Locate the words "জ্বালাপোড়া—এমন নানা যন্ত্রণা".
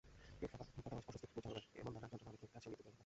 1.47-2.29